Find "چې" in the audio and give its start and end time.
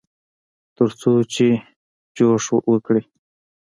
1.33-1.47